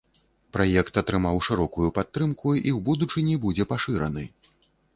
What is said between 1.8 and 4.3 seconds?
падтрымку і ў будучыні будзе пашыраны.